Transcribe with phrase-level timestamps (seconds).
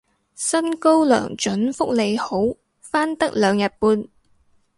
[0.33, 2.39] 薪高糧準福利好
[2.79, 4.07] 返得兩日半